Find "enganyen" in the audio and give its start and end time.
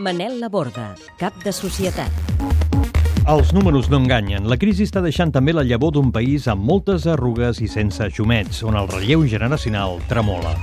4.00-4.48